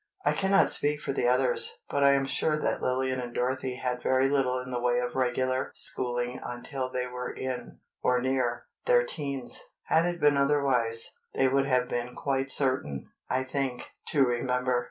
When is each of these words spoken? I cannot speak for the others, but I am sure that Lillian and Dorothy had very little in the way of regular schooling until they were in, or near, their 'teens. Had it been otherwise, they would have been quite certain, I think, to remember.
I 0.25 0.33
cannot 0.33 0.71
speak 0.71 0.99
for 0.99 1.13
the 1.13 1.27
others, 1.27 1.77
but 1.87 2.03
I 2.03 2.13
am 2.13 2.25
sure 2.25 2.57
that 2.57 2.81
Lillian 2.81 3.19
and 3.19 3.35
Dorothy 3.35 3.75
had 3.75 4.01
very 4.01 4.29
little 4.29 4.57
in 4.57 4.71
the 4.71 4.79
way 4.79 4.97
of 4.97 5.13
regular 5.13 5.69
schooling 5.75 6.39
until 6.43 6.89
they 6.89 7.05
were 7.05 7.31
in, 7.31 7.77
or 8.01 8.19
near, 8.19 8.65
their 8.87 9.03
'teens. 9.03 9.61
Had 9.83 10.05
it 10.07 10.19
been 10.19 10.37
otherwise, 10.37 11.11
they 11.35 11.47
would 11.47 11.67
have 11.67 11.87
been 11.87 12.15
quite 12.15 12.49
certain, 12.49 13.11
I 13.29 13.43
think, 13.43 13.91
to 14.07 14.25
remember. 14.25 14.79